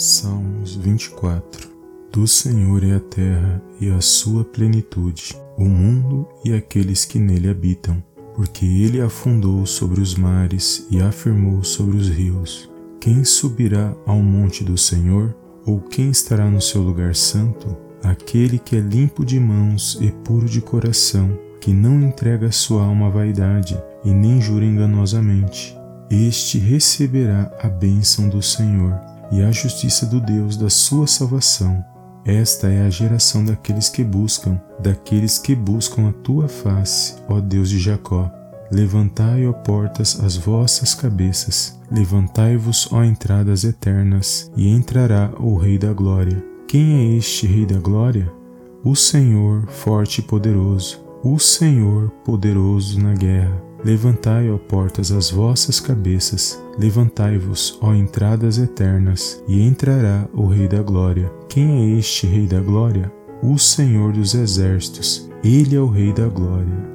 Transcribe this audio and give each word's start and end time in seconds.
Salmos 0.00 0.76
24 0.76 1.68
Do 2.10 2.26
Senhor 2.26 2.82
é 2.82 2.94
a 2.94 3.00
terra 3.00 3.62
e 3.78 3.90
a 3.90 4.00
sua 4.00 4.42
plenitude, 4.42 5.36
o 5.58 5.66
mundo 5.66 6.26
e 6.42 6.54
aqueles 6.54 7.04
que 7.04 7.18
nele 7.18 7.50
habitam, 7.50 8.02
porque 8.34 8.64
ele 8.64 8.98
afundou 9.02 9.66
sobre 9.66 10.00
os 10.00 10.14
mares 10.14 10.86
e 10.90 11.02
afirmou 11.02 11.62
sobre 11.62 11.98
os 11.98 12.08
rios. 12.08 12.70
Quem 12.98 13.24
subirá 13.24 13.94
ao 14.06 14.20
monte 14.22 14.64
do 14.64 14.78
Senhor, 14.78 15.36
ou 15.66 15.78
quem 15.78 16.08
estará 16.08 16.50
no 16.50 16.62
seu 16.62 16.80
lugar 16.80 17.14
santo? 17.14 17.76
Aquele 18.02 18.58
que 18.58 18.76
é 18.76 18.80
limpo 18.80 19.22
de 19.22 19.38
mãos 19.38 19.98
e 20.00 20.10
puro 20.10 20.46
de 20.46 20.62
coração, 20.62 21.38
que 21.60 21.74
não 21.74 22.00
entrega 22.00 22.50
sua 22.50 22.86
alma 22.86 23.08
à 23.08 23.10
vaidade 23.10 23.78
e 24.02 24.14
nem 24.14 24.40
jura 24.40 24.64
enganosamente. 24.64 25.76
Este 26.10 26.56
receberá 26.56 27.54
a 27.62 27.68
bênção 27.68 28.30
do 28.30 28.40
Senhor 28.40 29.09
e 29.30 29.42
a 29.42 29.50
justiça 29.50 30.06
do 30.06 30.20
Deus 30.20 30.56
da 30.56 30.68
sua 30.68 31.06
salvação. 31.06 31.84
Esta 32.24 32.68
é 32.68 32.86
a 32.86 32.90
geração 32.90 33.44
daqueles 33.44 33.88
que 33.88 34.04
buscam, 34.04 34.60
daqueles 34.78 35.38
que 35.38 35.54
buscam 35.54 36.08
a 36.08 36.12
tua 36.12 36.48
face, 36.48 37.16
ó 37.28 37.40
Deus 37.40 37.70
de 37.70 37.78
Jacó. 37.78 38.30
Levantai, 38.70 39.46
ó 39.46 39.52
portas, 39.52 40.20
as 40.22 40.36
vossas 40.36 40.94
cabeças, 40.94 41.80
levantai-vos, 41.90 42.88
ó 42.92 43.02
entradas 43.02 43.64
eternas, 43.64 44.50
e 44.56 44.68
entrará 44.68 45.30
o 45.40 45.56
Rei 45.56 45.76
da 45.76 45.92
Glória. 45.92 46.44
Quem 46.68 46.94
é 46.94 47.16
este 47.16 47.46
Rei 47.46 47.66
da 47.66 47.80
Glória? 47.80 48.30
O 48.84 48.94
Senhor 48.94 49.66
forte 49.66 50.20
e 50.20 50.22
poderoso, 50.22 51.04
o 51.24 51.38
Senhor 51.38 52.10
poderoso 52.24 53.00
na 53.00 53.12
guerra. 53.14 53.69
Levantai, 53.84 54.50
ó 54.50 54.58
portas, 54.58 55.10
as 55.10 55.30
vossas 55.30 55.80
cabeças, 55.80 56.62
levantai-vos, 56.78 57.78
ó 57.80 57.94
entradas 57.94 58.58
eternas, 58.58 59.42
e 59.48 59.62
entrará 59.62 60.28
o 60.34 60.46
Rei 60.46 60.68
da 60.68 60.82
Glória. 60.82 61.32
Quem 61.48 61.94
é 61.94 61.98
este 61.98 62.26
Rei 62.26 62.46
da 62.46 62.60
Glória? 62.60 63.10
O 63.42 63.58
Senhor 63.58 64.12
dos 64.12 64.34
Exércitos, 64.34 65.30
ele 65.42 65.74
é 65.74 65.80
o 65.80 65.88
Rei 65.88 66.12
da 66.12 66.28
Glória. 66.28 66.90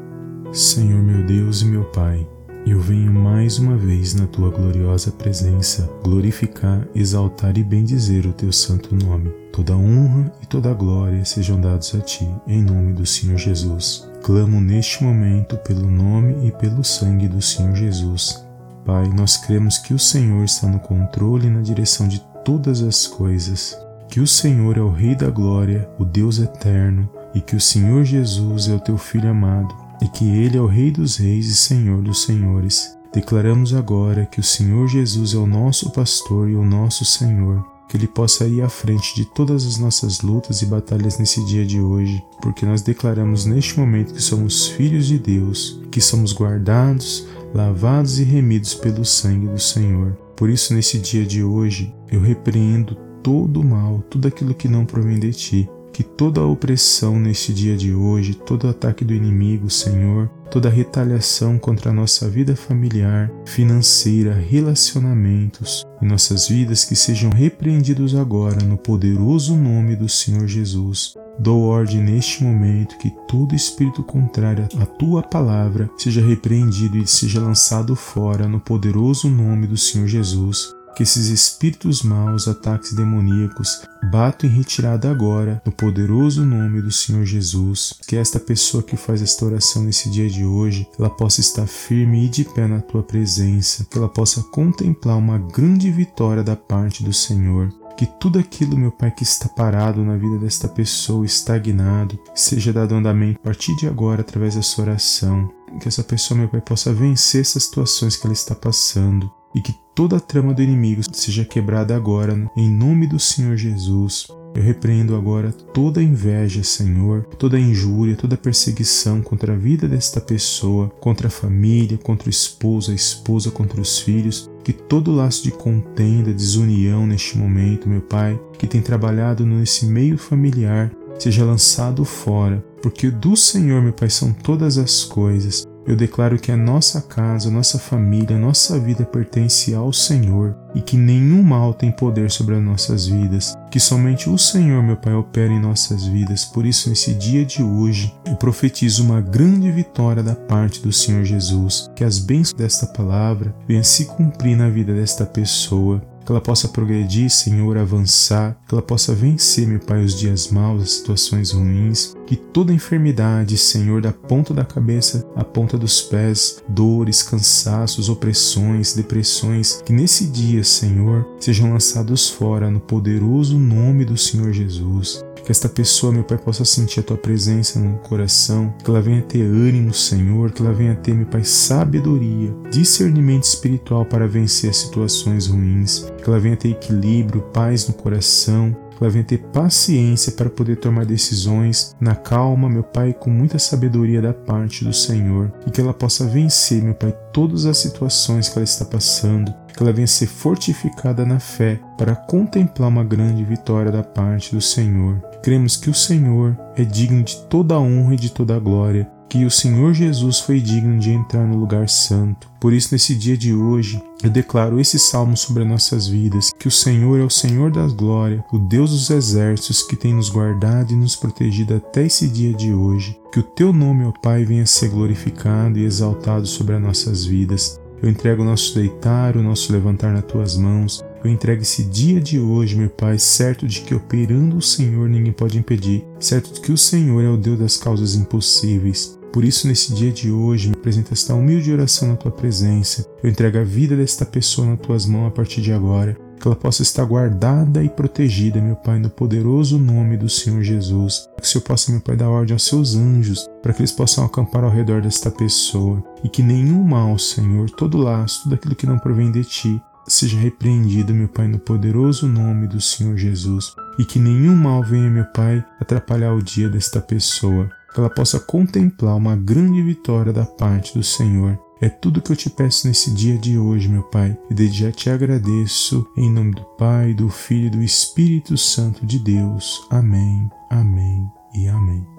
Senhor 0.54 1.02
meu 1.02 1.26
Deus 1.26 1.64
e 1.64 1.66
meu 1.66 1.86
Pai, 1.86 2.26
eu 2.68 2.80
venho 2.80 3.12
mais 3.12 3.60
uma 3.60 3.78
vez 3.78 4.16
na 4.16 4.26
tua 4.26 4.50
gloriosa 4.50 5.12
presença 5.12 5.88
glorificar, 6.04 6.88
exaltar 6.96 7.58
e 7.58 7.64
bendizer 7.64 8.26
o 8.26 8.34
teu 8.34 8.52
santo 8.52 8.96
nome. 8.96 9.32
Toda 9.52 9.76
honra 9.76 10.32
e 10.42 10.46
toda 10.48 10.74
glória 10.74 11.24
sejam 11.26 11.62
dados 11.62 11.94
a 11.94 12.00
ti, 12.00 12.28
em 12.48 12.64
nome 12.64 12.94
do 12.94 13.06
Senhor 13.06 13.38
Jesus. 13.38 14.10
Clamo 14.26 14.60
neste 14.60 15.04
momento 15.04 15.56
pelo 15.58 15.88
nome 15.88 16.48
e 16.48 16.52
pelo 16.52 16.84
sangue 16.84 17.28
do 17.28 17.40
Senhor 17.44 17.76
Jesus. 17.76 18.44
Pai, 18.84 19.08
nós 19.10 19.38
cremos 19.38 19.78
que 19.78 19.94
o 19.94 20.00
Senhor 20.00 20.44
está 20.44 20.68
no 20.68 20.80
controle 20.80 21.46
e 21.46 21.50
na 21.52 21.62
direção 21.62 22.08
de 22.08 22.20
todas 22.44 22.82
as 22.82 23.06
coisas, 23.06 23.78
que 24.10 24.20
o 24.20 24.26
Senhor 24.26 24.80
é 24.80 24.82
o 24.82 24.90
Rei 24.90 25.14
da 25.14 25.30
Glória, 25.30 25.88
o 26.00 26.04
Deus 26.04 26.40
eterno, 26.40 27.08
e 27.36 27.40
que 27.40 27.56
o 27.56 27.62
Senhor 27.62 28.04
Jesus 28.04 28.68
é 28.68 28.74
o 28.74 28.80
teu 28.80 28.98
Filho 28.98 29.30
amado, 29.30 29.76
e 30.02 30.08
que 30.08 30.28
Ele 30.28 30.58
é 30.58 30.62
o 30.62 30.66
Rei 30.66 30.90
dos 30.90 31.18
Reis 31.18 31.46
e 31.46 31.56
Senhor 31.56 32.02
dos 32.02 32.24
Senhores. 32.24 32.98
Declaramos 33.14 33.76
agora 33.76 34.26
que 34.26 34.40
o 34.40 34.44
Senhor 34.44 34.88
Jesus 34.88 35.36
é 35.36 35.38
o 35.38 35.46
nosso 35.46 35.92
pastor 35.92 36.50
e 36.50 36.56
o 36.56 36.66
nosso 36.66 37.06
Senhor 37.06 37.75
que 37.88 37.98
Ele 37.98 38.08
possa 38.08 38.48
ir 38.48 38.62
à 38.62 38.70
frente 38.70 39.16
de 39.16 39.26
todas 39.26 39.66
as 39.66 39.78
nossas 39.78 40.22
lutas 40.22 40.62
e 40.62 40.66
batalhas 40.66 41.18
nesse 41.18 41.44
dia 41.46 41.66
de 41.66 41.80
hoje, 41.80 42.24
porque 42.42 42.66
nós 42.66 42.82
declaramos 42.82 43.46
neste 43.46 43.80
momento 43.80 44.14
que 44.14 44.22
somos 44.22 44.68
filhos 44.68 45.08
de 45.08 45.20
Deus, 45.20 45.82
que 45.92 46.02
somos 46.02 46.34
guardados, 46.34 47.28
lavados 47.54 48.20
e 48.20 48.24
remidos 48.24 48.74
pelo 48.74 49.06
sangue 49.06 49.48
do 49.48 49.60
Senhor. 49.60 50.18
Por 50.36 50.50
isso, 50.50 50.74
nesse 50.74 51.00
dia 51.00 51.26
de 51.26 51.44
hoje, 51.44 51.94
eu 52.12 52.20
repreendo 52.22 52.96
todo 53.24 53.62
o 53.62 53.64
mal, 53.64 54.04
tudo 54.10 54.28
aquilo 54.28 54.54
que 54.54 54.68
não 54.68 54.86
provém 54.86 55.20
de 55.20 55.32
ti, 55.32 55.70
que 55.94 56.04
toda 56.04 56.42
a 56.42 56.46
opressão 56.46 57.18
neste 57.18 57.54
dia 57.54 57.78
de 57.78 57.94
hoje, 57.94 58.36
todo 58.36 58.68
ataque 58.68 59.06
do 59.06 59.14
inimigo, 59.14 59.70
Senhor, 59.70 60.30
toda 60.50 60.70
retaliação 60.70 61.58
contra 61.58 61.92
a 61.92 61.94
nossa 61.94 62.30
vida 62.30 62.56
familiar, 62.56 63.32
financeira, 63.46 64.34
relacionamentos 64.34 65.86
e 66.02 66.06
nossas 66.06 66.48
vidas 66.48 66.86
que 66.86 66.96
sejam 66.96 67.30
repreendidos 67.30 68.16
agora 68.16 68.64
no 68.64 68.78
poderoso 68.78 69.56
nome 69.56 69.96
do 69.96 70.08
Senhor 70.08 70.48
Jesus. 70.48 71.16
Dou 71.38 71.64
ordem 71.64 72.02
neste 72.02 72.44
momento 72.44 72.98
que 72.98 73.12
todo 73.28 73.56
espírito 73.56 74.04
contrário 74.04 74.68
à 74.80 74.86
tua 74.86 75.22
palavra 75.22 75.90
seja 75.98 76.26
repreendido 76.26 76.98
e 76.98 77.06
seja 77.06 77.42
lançado 77.42 77.96
fora 77.96 78.48
no 78.48 78.60
poderoso 78.60 79.30
nome 79.30 79.68
do 79.68 79.76
Senhor 79.76 80.08
Jesus 80.08 80.74
que 80.96 81.04
esses 81.04 81.28
espíritos 81.28 82.02
maus, 82.02 82.48
ataques 82.48 82.94
demoníacos, 82.94 83.82
batam 84.12 84.50
em 84.50 84.54
retirada 84.54 85.12
agora, 85.12 85.62
no 85.66 85.72
poderoso 85.72 86.46
nome 86.46 86.82
do 86.82 86.92
Senhor 86.92 87.26
Jesus. 87.26 87.94
Que 88.08 88.16
esta 88.16 88.40
pessoa 88.40 88.82
que 88.82 88.96
faz 88.96 89.22
esta 89.22 89.46
oração 89.46 89.84
nesse 89.84 90.10
dia 90.10 90.30
de 90.30 90.46
hoje, 90.46 90.88
ela 90.98 91.10
possa 91.10 91.42
estar 91.42 91.68
firme 91.68 92.26
e 92.26 92.30
de 92.30 92.46
pé 92.46 92.68
na 92.68 92.80
tua 92.80 93.04
presença, 93.04 93.86
que 93.86 93.98
ela 93.98 94.10
possa 94.10 94.42
contemplar 94.44 95.18
uma 95.18 95.38
grande 95.38 95.92
vitória 95.92 96.44
da 96.44 96.56
parte 96.56 97.04
do 97.04 97.14
Senhor. 97.14 97.70
Que 97.98 98.06
tudo 98.06 98.38
aquilo, 98.40 98.78
meu 98.78 98.92
Pai, 98.92 99.10
que 99.10 99.24
está 99.24 99.48
parado 99.48 100.04
na 100.04 100.18
vida 100.18 100.38
desta 100.38 100.68
pessoa, 100.68 101.26
estagnado, 101.26 102.20
seja 102.34 102.74
dado 102.74 102.94
andamento 102.94 103.40
a 103.42 103.44
partir 103.44 103.74
de 103.78 103.88
agora 103.88 104.22
através 104.22 104.56
da 104.56 104.62
sua 104.62 104.86
oração. 104.86 105.50
Que 105.80 105.88
essa 105.88 106.04
pessoa, 106.04 106.38
meu 106.38 106.50
Pai, 106.50 106.60
possa 106.62 106.94
vencer 106.94 107.42
essas 107.42 107.64
situações 107.64 108.18
que 108.18 108.28
ela 108.28 108.34
está 108.34 108.54
passando 108.54 109.32
e 109.54 109.62
que 109.62 109.74
toda 109.96 110.18
a 110.18 110.20
trama 110.20 110.54
do 110.54 110.62
inimigo 110.62 111.02
seja 111.14 111.46
quebrada 111.46 111.96
agora, 111.96 112.38
em 112.56 112.70
nome 112.70 113.08
do 113.08 113.18
Senhor 113.18 113.56
Jesus. 113.56 114.28
Eu 114.54 114.62
repreendo 114.62 115.16
agora 115.16 115.52
toda 115.52 116.04
inveja, 116.04 116.64
Senhor, 116.64 117.26
toda 117.38 117.60
injúria, 117.60 118.16
toda 118.16 118.38
perseguição 118.38 119.22
contra 119.22 119.54
a 119.54 119.58
vida 119.58 119.88
desta 119.88 120.22
pessoa, 120.22 120.90
contra 121.00 121.28
a 121.28 121.32
família, 121.32 121.98
contra 121.98 122.28
o 122.28 122.30
esposo, 122.30 122.92
a 122.92 122.96
esposa, 122.96 123.52
contra 123.52 123.82
os 123.82 124.00
filhos. 124.00 124.50
Que 124.64 124.72
todo 124.72 125.16
laço 125.16 125.44
de 125.44 125.52
contenda, 125.52 126.34
desunião 126.34 127.06
neste 127.08 127.38
momento, 127.38 127.90
meu 127.90 128.02
Pai, 128.02 128.40
que 128.58 128.68
tem 128.68 128.82
trabalhado 128.82 129.46
nesse 129.46 129.86
meio 129.86 130.18
familiar, 130.18 130.92
seja 131.20 131.44
lançado 131.46 132.04
fora, 132.06 132.64
porque 132.82 133.12
do 133.12 133.36
Senhor, 133.36 133.82
meu 133.82 133.94
Pai, 133.94 134.10
são 134.10 134.32
todas 134.32 134.78
as 134.78 135.04
coisas. 135.04 135.66
Eu 135.88 135.96
declaro 135.96 136.40
que 136.40 136.52
a 136.52 136.58
nossa 136.58 137.00
casa, 137.00 137.48
a 137.48 137.52
nossa 137.52 137.78
família, 137.78 138.36
a 138.36 138.40
nossa 138.40 138.80
vida 138.80 139.06
pertence 139.06 139.76
ao 139.76 139.94
Senhor 139.94 140.56
e 140.74 140.82
que 140.82 140.98
nenhum 140.98 141.44
mal 141.44 141.76
tem 141.76 141.92
poder 141.92 142.32
sobre 142.32 142.56
as 142.56 142.64
nossas 142.64 143.06
vidas, 143.06 143.56
que 143.70 143.80
somente 143.80 144.28
o 144.28 144.38
Senhor, 144.38 144.82
meu 144.82 144.98
Pai, 144.98 145.14
opera 145.14 145.54
em 145.54 145.60
nossas 145.60 146.08
vidas. 146.08 146.44
Por 146.44 146.66
isso, 146.66 146.90
nesse 146.90 147.14
dia 147.14 147.46
de 147.46 147.62
hoje, 147.62 148.14
eu 148.26 148.36
profetizo 148.36 149.04
uma 149.04 149.22
grande 149.22 149.72
vitória 149.72 150.24
da 150.24 150.36
parte 150.36 150.82
do 150.82 150.92
Senhor 150.92 151.24
Jesus, 151.24 151.88
que 151.96 152.04
as 152.04 152.18
bênçãos 152.18 152.54
desta 152.54 152.88
palavra 152.88 153.56
venham 153.68 153.84
se 153.84 154.06
cumprir 154.06 154.58
na 154.58 154.70
vida 154.70 154.94
desta 154.94 155.26
pessoa. 155.26 156.02
Que 156.26 156.32
ela 156.32 156.42
possa 156.42 156.68
progredir, 156.68 157.30
Senhor, 157.30 157.78
avançar, 157.78 158.58
que 158.68 158.74
ela 158.74 158.82
possa 158.82 159.14
vencer, 159.14 159.68
meu 159.68 159.80
Pai, 159.80 160.04
os 160.04 160.20
dias 160.20 160.50
maus, 160.50 160.82
as 160.82 160.92
situações 160.94 161.52
ruins, 161.52 162.16
que 162.26 162.36
toda 162.36 162.74
enfermidade, 162.74 163.58
Senhor, 163.58 164.02
da 164.02 164.12
ponta 164.12 164.54
da 164.54 164.66
cabeça 164.66 165.26
à 165.36 165.44
ponta 165.44 165.78
dos 165.78 166.02
pés, 166.02 166.64
dores, 166.68 167.22
cansaços, 167.22 168.10
opressões, 168.10 168.94
depressões, 168.94 169.82
que 169.86 169.94
nesse 169.94 170.26
dia, 170.26 170.64
Senhor, 170.64 171.28
sejam 171.40 171.72
lançados 171.72 172.30
fora 172.30 172.70
no 172.70 172.80
poderoso 172.80 173.58
nome 173.58 174.06
do 174.06 174.18
Senhor 174.18 174.52
Jesus. 174.52 175.24
Que 175.46 175.52
esta 175.52 175.70
pessoa, 175.70 176.12
meu 176.12 176.24
Pai, 176.24 176.40
possa 176.40 176.66
sentir 176.66 177.02
a 177.02 177.04
tua 177.04 177.18
presença 177.18 177.80
no 177.80 178.00
coração, 178.00 178.74
que 178.84 178.90
ela 178.90 179.00
venha 179.00 179.22
ter 179.22 179.44
ânimo, 179.44 179.94
Senhor, 179.94 180.52
que 180.52 180.60
ela 180.60 180.74
venha 180.74 180.96
ter, 180.96 181.14
meu 181.14 181.28
Pai, 181.28 181.44
sabedoria, 181.44 182.52
discernimento 182.72 183.44
espiritual 183.44 184.06
para 184.06 184.28
vencer 184.28 184.72
as 184.72 184.78
situações 184.78 185.46
ruins, 185.46 186.12
que 186.18 186.28
ela 186.28 186.40
venha 186.40 186.58
ter 186.58 186.70
equilíbrio, 186.70 187.44
paz 187.54 187.88
no 187.88 187.94
coração, 187.94 188.76
ela 189.00 189.10
venha 189.10 189.24
ter 189.24 189.38
paciência 189.38 190.32
para 190.32 190.50
poder 190.50 190.78
tomar 190.78 191.06
decisões 191.06 191.96
na 192.00 192.16
calma, 192.16 192.70
meu 192.70 192.84
Pai, 192.84 193.14
com 193.14 193.30
muita 193.30 193.60
sabedoria 193.60 194.22
da 194.22 194.34
parte 194.34 194.84
do 194.84 194.94
Senhor, 194.94 195.52
e 195.66 195.72
que 195.72 195.82
ela 195.82 195.94
possa 195.94 196.26
vencer, 196.26 196.82
meu 196.82 196.94
Pai, 196.94 197.16
todas 197.34 197.66
as 197.66 197.78
situações 197.78 198.50
que 198.50 198.58
ela 198.58 198.64
está 198.64 198.86
passando, 198.86 199.54
que 199.76 199.84
ela 199.84 199.92
venha 199.92 200.08
ser 200.08 200.28
fortificada 200.28 201.26
na 201.26 201.40
fé 201.40 201.80
para 201.98 202.16
contemplar 202.16 202.90
uma 202.90 203.04
grande 203.04 203.44
vitória 203.44 203.92
da 203.92 204.04
parte 204.04 204.56
do 204.56 204.62
Senhor. 204.62 205.22
Cremos 205.44 205.76
que 205.76 205.90
o 205.90 205.94
Senhor 205.94 206.58
é 206.76 206.84
digno 206.84 207.24
de 207.24 207.38
toda 207.50 207.76
a 207.76 207.80
honra 207.80 208.14
e 208.14 208.18
de 208.18 208.32
toda 208.32 208.56
a 208.56 208.60
glória, 208.60 209.10
que 209.30 209.46
o 209.46 209.52
Senhor 209.52 209.94
Jesus 209.94 210.40
foi 210.40 210.60
digno 210.60 211.00
de 211.00 211.12
entrar 211.12 211.46
no 211.46 211.58
lugar 211.58 211.90
santo. 211.90 212.50
Por 212.60 212.74
isso, 212.74 212.90
nesse 212.92 213.16
dia 213.16 213.38
de 213.38 213.54
hoje, 213.54 214.02
eu 214.24 214.30
declaro 214.30 214.80
esse 214.80 214.98
salmo 214.98 215.36
sobre 215.36 215.64
as 215.64 215.70
nossas 215.70 216.08
vidas, 216.08 216.52
que 216.58 216.68
o 216.68 216.72
Senhor 216.72 217.20
é 217.20 217.24
o 217.24 217.30
Senhor 217.30 217.72
das 217.72 217.94
glórias, 217.94 218.42
o 218.52 218.58
Deus 218.58 218.92
dos 218.92 219.10
exércitos 219.10 219.84
que 219.84 219.96
tem 219.96 220.14
nos 220.14 220.30
guardado 220.30 220.92
e 220.92 220.96
nos 220.96 221.16
protegido 221.16 221.76
até 221.76 222.06
esse 222.06 222.28
dia 222.28 222.54
de 222.54 222.74
hoje. 222.74 223.20
Que 223.32 223.40
o 223.40 223.44
teu 223.44 223.74
nome, 223.74 224.06
ó 224.06 224.12
Pai, 224.12 224.46
venha 224.46 224.66
ser 224.66 224.90
glorificado 224.90 225.78
e 225.78 225.86
exaltado 225.86 226.46
sobre 226.46 226.76
as 226.76 226.82
nossas 226.82 227.26
vidas. 227.26 227.80
Eu 228.02 228.10
entrego 228.10 228.42
o 228.42 228.46
nosso 228.46 228.76
deitar, 228.76 229.36
o 229.36 229.44
nosso 229.44 229.72
levantar 229.72 230.14
nas 230.14 230.26
tuas 230.26 230.58
mãos. 230.58 231.04
Eu 231.26 231.32
entrego 231.32 231.64
esse 231.64 231.84
dia 231.84 232.22
de 232.22 232.40
hoje, 232.40 232.76
meu 232.76 232.88
Pai, 232.88 233.18
certo 233.18 233.66
de 233.66 233.82
que 233.82 233.96
operando 233.96 234.58
o 234.58 234.62
Senhor 234.62 235.10
ninguém 235.10 235.34
pode 235.34 235.58
impedir, 235.58 236.06
certo 236.20 236.54
de 236.54 236.62
que 236.62 236.72
o 236.72 236.78
Senhor 236.78 237.20
é 237.20 237.28
o 237.28 237.36
Deus 237.36 237.58
das 237.58 237.78
causas 237.78 238.14
impossíveis. 238.14 239.18
Por 239.34 239.44
isso, 239.44 239.68
nesse 239.68 239.92
dia 239.96 240.12
de 240.12 240.32
hoje, 240.32 240.68
me 240.70 240.76
apresenta 240.76 241.14
esta 241.14 241.34
humilde 241.34 241.74
oração 241.74 242.10
na 242.10 242.16
tua 242.16 242.30
presença. 242.30 243.10
Eu 243.24 243.30
entrego 243.32 243.58
a 243.58 243.64
vida 243.64 243.96
desta 243.96 244.24
pessoa 244.24 244.68
nas 244.68 244.80
tuas 244.80 245.08
mãos 245.08 245.30
a 245.30 245.32
partir 245.32 245.62
de 245.62 245.74
agora 245.74 246.16
que 246.40 246.48
ela 246.48 246.56
possa 246.56 246.84
estar 246.84 247.04
guardada 247.06 247.84
e 247.84 247.90
protegida, 247.90 248.62
meu 248.62 248.76
Pai, 248.76 249.00
no 249.00 249.10
poderoso 249.10 249.80
nome 249.80 250.18
do 250.18 250.30
Senhor 250.30 250.62
Jesus. 250.62 251.28
Que 251.38 251.44
o 251.44 251.48
Senhor 251.48 251.64
possa, 251.64 251.92
meu 251.92 252.02
Pai, 252.02 252.16
dar 252.16 252.30
ordem 252.30 252.54
aos 252.54 252.66
seus 252.66 252.96
anjos 252.96 253.50
para 253.64 253.74
que 253.74 253.82
eles 253.82 253.92
possam 253.92 254.24
acampar 254.24 254.64
ao 254.64 254.70
redor 254.70 255.02
desta 255.02 255.32
pessoa 255.32 256.04
e 256.24 256.30
que 256.30 256.44
nenhum 256.44 256.84
mal, 256.84 257.18
Senhor, 257.18 257.68
todo 257.72 257.98
laço, 257.98 258.44
tudo 258.44 258.54
aquilo 258.54 258.76
que 258.76 258.86
não 258.86 259.00
provém 259.00 259.32
de 259.32 259.44
ti, 259.44 259.82
seja 260.08 260.38
repreendido, 260.38 261.14
meu 261.14 261.28
Pai, 261.28 261.48
no 261.48 261.60
poderoso 261.60 262.28
nome 262.28 262.68
do 262.68 262.80
Senhor 262.82 263.18
Jesus. 263.18 263.74
E 263.98 264.06
que 264.06 264.20
nenhum 264.20 264.56
mal 264.56 264.84
venha, 264.84 265.10
meu 265.10 265.26
Pai, 265.26 265.64
atrapalhar 265.80 266.34
o 266.34 266.42
dia 266.42 266.70
desta 266.70 267.02
pessoa. 267.02 267.70
Que 267.94 268.00
ela 268.00 268.10
possa 268.10 268.40
contemplar 268.40 269.16
uma 269.16 269.36
grande 269.36 269.82
vitória 269.82 270.34
da 270.34 270.46
parte 270.46 270.98
do 270.98 271.04
Senhor 271.04 271.58
é 271.82 271.90
tudo 271.90 272.22
que 272.22 272.32
eu 272.32 272.36
te 272.36 272.50
peço 272.50 272.88
nesse 272.88 273.12
dia 273.12 273.38
de 273.38 273.58
hoje, 273.58 273.90
meu 273.90 274.04
Pai, 274.04 274.38
e 274.50 274.54
desde 274.54 274.86
já 274.86 274.92
te 274.92 275.10
agradeço, 275.10 276.08
em 276.16 276.32
nome 276.32 276.54
do 276.56 276.64
Pai, 276.78 277.14
do 277.14 277.30
Filho 277.30 277.68
e 277.68 277.70
do 277.70 277.84
Espírito 277.84 278.58
Santo 278.58 279.06
de 279.06 279.20
Deus. 279.20 279.86
Amém, 279.90 280.50
amém 280.70 281.30
e 281.54 281.68
amém. 281.68 282.15